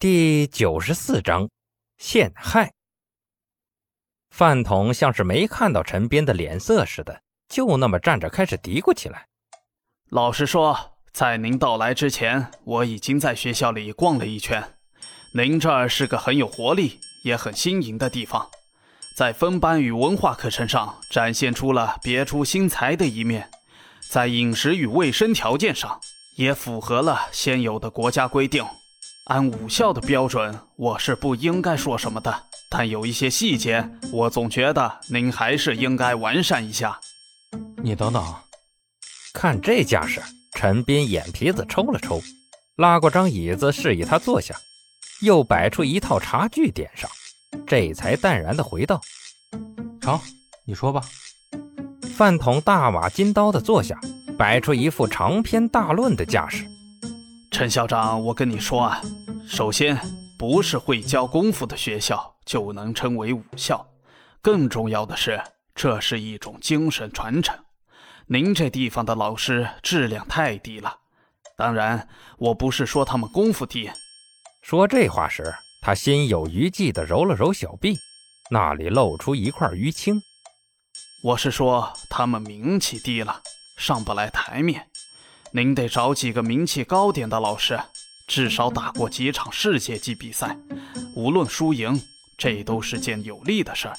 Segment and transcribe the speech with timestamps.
[0.00, 1.50] 第九十四章
[1.96, 2.72] 陷害。
[4.30, 9.26] 饭桶像是没看到陈斌的脸色似的，就那么站着开始嘀咕起来
[10.08, 14.76] ：“老实说，在您到来之前，我已经在学校里逛了一圈。
[15.34, 18.48] 您这儿是个很有活力、也很新颖的地方，
[19.16, 23.50] 在分班与文化课程上展现出了别出心裁的一面，
[24.08, 26.00] 在饮食与卫生条件上
[26.36, 28.64] 也符合了现有的国家规定。”
[29.28, 32.34] 按武校的标准，我是不应该说什么的。
[32.70, 36.98] 但有一些细节，我总觉得您还是应该完善一下。
[37.82, 38.24] 你等等，
[39.34, 40.22] 看这架势，
[40.54, 42.22] 陈斌眼皮子抽了抽，
[42.76, 44.54] 拉过张椅子示意他坐下，
[45.20, 47.10] 又摆出一套茶具点上，
[47.66, 48.98] 这才淡然的回道
[50.00, 50.18] ：“成，
[50.64, 51.02] 你说吧。”
[52.16, 54.00] 饭桶大瓦金刀的坐下，
[54.38, 56.66] 摆出一副长篇大论的架势。
[57.58, 59.02] 陈校长，我跟你说啊，
[59.44, 59.98] 首先，
[60.38, 63.84] 不是会教功夫的学校就能称为武校，
[64.40, 65.42] 更重要的是，
[65.74, 67.58] 这是一种精神传承。
[68.28, 70.98] 您这地方的老师质量太低了。
[71.56, 73.90] 当然，我不是说他们功夫低。
[74.62, 75.52] 说这话时，
[75.82, 77.96] 他心有余悸地揉了揉小臂，
[78.52, 80.22] 那里露出一块淤青。
[81.24, 83.42] 我是说他们名气低了，
[83.76, 84.88] 上不来台面。
[85.52, 87.80] 您得找几个名气高点的老师，
[88.26, 90.56] 至少打过几场世界级比赛，
[91.14, 92.00] 无论输赢，
[92.36, 93.96] 这都是件有利的事儿。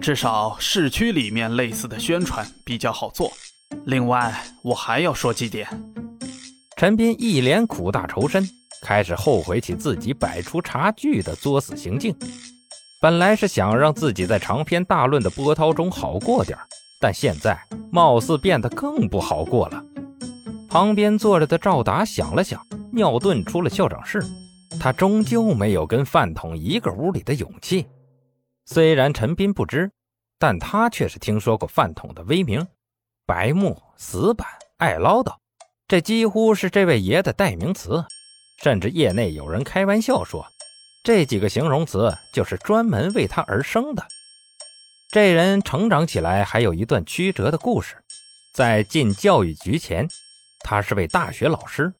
[0.00, 3.32] 至少市区里面类似的宣传比较好做。
[3.86, 5.68] 另外，我还要说几点。
[6.76, 8.48] 陈斌一脸苦大仇深，
[8.82, 12.14] 开始后悔起自己摆出茶具的作死行径。
[13.00, 16.58] 本来是想让自己在长篇大论的波涛中好过点
[17.00, 17.58] 但现在
[17.90, 19.84] 貌似变得更不好过了。
[20.74, 24.20] 旁边坐着的赵达想了想，尿遁出了校长室。
[24.80, 27.86] 他终究没有跟饭桶一个屋里的勇气。
[28.66, 29.88] 虽然陈斌不知，
[30.36, 32.66] 但他却是听说过饭桶的威名：
[33.24, 35.36] 白目、死板、爱唠叨，
[35.86, 38.04] 这几乎是这位爷的代名词。
[38.60, 40.44] 甚至业内有人开玩笑说，
[41.04, 44.04] 这几个形容词就是专门为他而生的。
[45.12, 47.94] 这人成长起来还有一段曲折的故事，
[48.52, 50.08] 在进教育局前。
[50.64, 51.92] 他是位大学老师，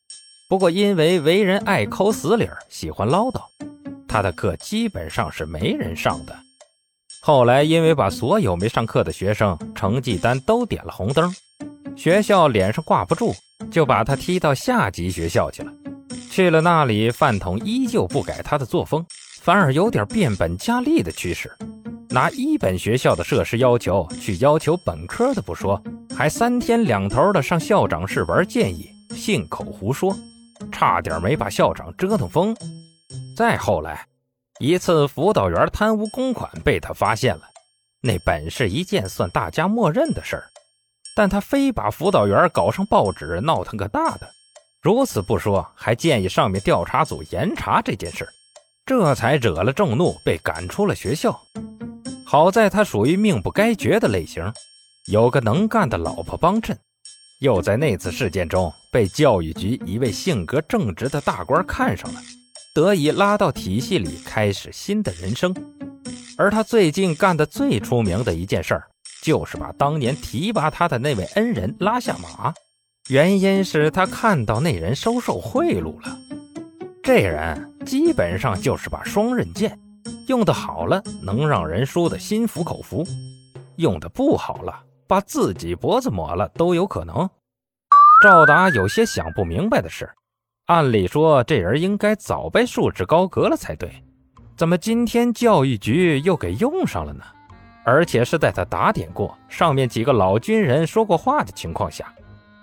[0.49, 3.43] 不过因为为人爱抠死理儿，喜欢唠叨，
[4.09, 6.35] 他的课基本上是没人上的。
[7.21, 11.33] 后来因为把所有没上课的学生成绩单都点了红灯，
[11.95, 13.35] 学校脸上挂不住，
[13.71, 15.71] 就把他踢到下级学校去了。
[16.31, 19.05] 去了那里，饭桶依旧不改他的作风，
[19.43, 21.53] 反而有点变本加厉的趋势，
[22.11, 25.83] 拿一本学校的设施要求去要求本科的不说。
[26.17, 30.17] 还三天两头的上校长室玩建议，信口胡说，
[30.71, 32.55] 差点没把校长折腾疯。
[33.37, 34.07] 再后来，
[34.61, 37.43] 一次辅导员贪污公款被他发现了，
[38.01, 40.45] 那本是一件算大家默认的事儿，
[41.17, 44.29] 但他非把辅导员搞上报纸，闹腾个大的。
[44.81, 48.29] 如此不说，还建议上面调查组严查这件事，
[48.87, 51.37] 这才惹了众怒，被赶出了学校。
[52.35, 54.43] 好在他属于命不该绝的类型。
[55.07, 56.77] 有个能干的老婆帮衬，
[57.39, 62.21] 又在那次事件中被教育局一位性格正直的大官看上了，
[62.75, 65.55] 得以拉到体系里开始新的人生。
[66.37, 68.83] 而他最近干的最出名的一件事儿，
[69.23, 72.53] 就是把当年提拔他的那位恩人拉下马。
[73.11, 76.19] 原因是他看到那人收受贿赂了。
[77.01, 79.79] 这人基本上就是把双刃剑，
[80.27, 83.07] 用的好了能让人输得心服口服，
[83.77, 84.83] 用的不好了。
[85.07, 87.29] 把自己脖子抹了都有可能。
[88.23, 90.11] 赵达有些想不明白的是，
[90.67, 94.03] 按理说这人应该早被束之高阁了才对，
[94.57, 97.23] 怎么今天教育局又给用上了呢？
[97.85, 102.11] 而且是在他打点过、上面几个老军人说过话的情况下，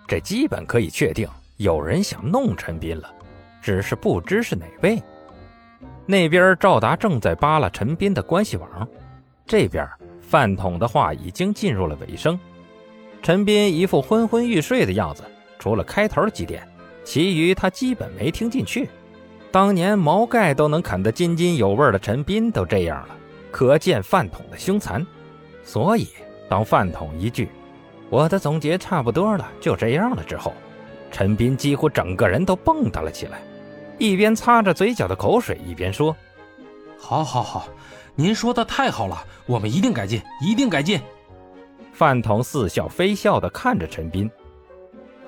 [0.08, 3.08] 这基本可以确定有人想弄陈斌了，
[3.62, 5.00] 只是不知是哪位。
[6.12, 8.86] 那边赵达正在扒拉陈斌的关系网，
[9.48, 9.88] 这边。
[10.20, 12.38] 饭桶的话已经进入了尾声，
[13.22, 15.24] 陈斌一副昏昏欲睡的样子，
[15.58, 16.68] 除了开头几点，
[17.06, 18.90] 其余他基本没听进去。
[19.52, 23.16] 当年毛盖都能啃得津津有味的陈斌都这样了，
[23.52, 25.06] 可见饭桶的凶残。
[25.64, 26.08] 所以，
[26.50, 27.50] 当饭桶一句
[28.10, 30.54] “我的总结差不多了，就这样了”之后，
[31.10, 33.42] 陈斌几乎整个人都蹦跶了起来，
[34.02, 36.16] 一边擦着嘴角的口水，一边说
[36.98, 37.68] ：“好，好，好。”
[38.16, 41.00] 您说的太好了，我们一定改进，一定改进。
[41.94, 44.30] 饭桶似笑非笑地看着陈斌。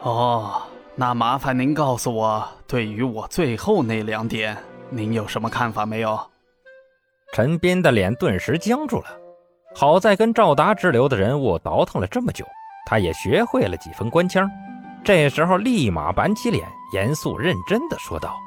[0.01, 0.63] 哦，
[0.95, 4.57] 那麻烦您告诉我，对于我最后那两点，
[4.89, 6.19] 您有什么看法没有？
[7.31, 9.05] 陈斌的脸顿时僵住了。
[9.75, 12.43] 好在跟赵达之流的人物倒腾了这么久，
[12.87, 14.49] 他也学会了几分官腔。
[15.03, 18.37] 这时候立马板起脸，严肃认真地说道：“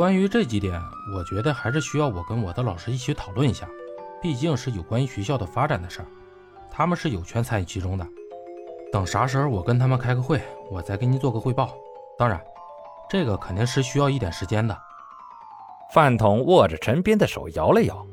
[0.00, 0.80] 关于这几点，
[1.14, 3.68] 我觉得还是需要我跟我的老师一起讨论一下，
[4.18, 6.06] 毕竟是有关于学校的发展的事儿，
[6.70, 8.06] 他们是有权参与其中的。
[8.90, 11.74] 等啥时候我跟他们开个会，我再给您做个汇报。
[12.16, 12.40] 当然，
[13.10, 14.74] 这个肯定是需要一点时间的。”
[15.92, 18.06] 饭桶握着陈斌的手摇了摇。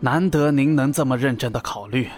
[0.00, 2.10] 难得您能这么认真的考虑，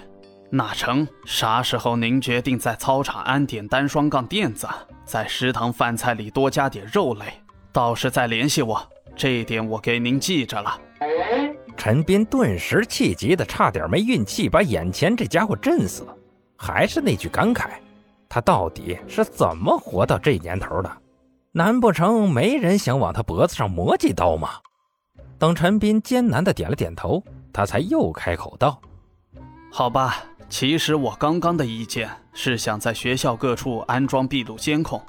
[0.48, 1.06] 那成。
[1.26, 4.66] 啥时候您决定在操场安点单双杠垫子，
[5.04, 7.26] 在食堂饭菜里多加点肉类，
[7.72, 8.80] 到时再联系我。
[9.16, 10.78] 这一点我给您记着了。
[11.76, 16.06] 陈斌顿时气急的差点没运气把眼前这家伙震死。
[16.56, 17.70] 还是那句感慨，
[18.28, 20.90] 他到底是怎么活到这年头的？
[21.52, 24.50] 难不成没人想往他脖子上磨几刀吗？
[25.38, 27.22] 等陈斌艰难的点了点头。
[27.52, 28.80] 他才又开口道
[29.72, 35.02] ：“好吧，其实我刚刚的意见是想在学校各处安装闭路监控，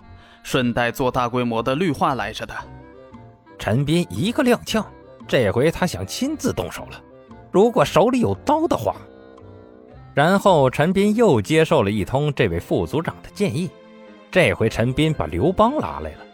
[0.44, 2.54] 顺带做大规模的绿化来着的。”
[3.60, 4.84] 陈斌一个踉跄，
[5.28, 7.02] 这回他想亲自动手了。
[7.52, 8.96] 如果手里有刀的话，
[10.14, 13.70] 然后陈斌又接受了一通这位副组长的建议。
[14.32, 16.26] 这回陈斌把刘邦拉来了，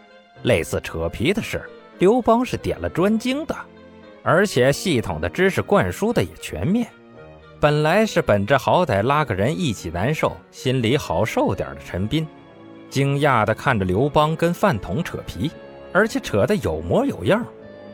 [0.44, 1.62] 类似扯皮的事，
[1.98, 3.54] 刘邦是点了专精的。
[4.22, 6.86] 而且系统的知识灌输的也全面，
[7.60, 12.26] 本来是本着好歹拉个人一起难受，心里好受点的陈斌，
[12.88, 15.50] 惊讶地看着刘邦跟饭桶扯皮，
[15.92, 17.44] 而且扯得有模有样，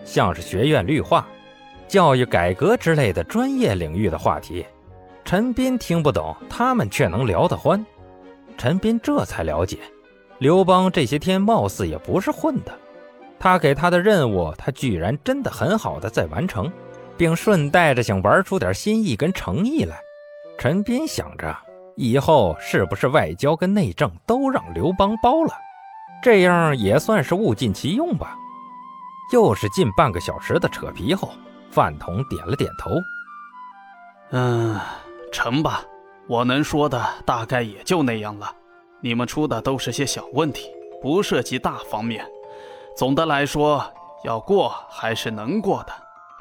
[0.04, 1.26] 像是学院绿化、
[1.88, 4.64] 教育改革之类的专业领域的话题。
[5.24, 7.84] 陈斌听不懂，他们却能聊得欢。
[8.56, 9.78] 陈斌这才了解，
[10.38, 12.72] 刘邦这些天貌似也不是混的。
[13.38, 16.70] 他给他的任务，他居然真的很好的在完成，
[17.16, 19.98] 并顺带着想玩出点心意跟诚意来。
[20.58, 21.54] 陈斌想着，
[21.96, 25.52] 以后是不是外交跟内政都让刘邦包了，
[26.22, 28.36] 这样也算是物尽其用吧。
[29.32, 31.30] 又是近半个小时的扯皮后，
[31.70, 32.90] 饭桶点了点头
[34.30, 34.78] ：“嗯，
[35.32, 35.82] 成吧。
[36.26, 38.54] 我能说的大概也就那样了。
[39.00, 40.70] 你们出的都是些小问题，
[41.00, 42.26] 不涉及大方面。”
[42.96, 43.84] 总的来说，
[44.24, 45.92] 要过还是能过的。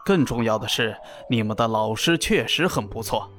[0.05, 0.95] 更重要的是，
[1.29, 3.29] 你们的老师确实很不错。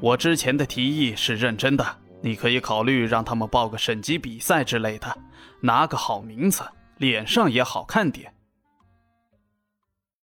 [0.00, 1.84] 我之前的提议是认真的，
[2.22, 5.18] 你可以考虑让他们报个省级比赛之类的，
[5.60, 6.62] 拿个好名次，
[6.98, 8.32] 脸上也好看点。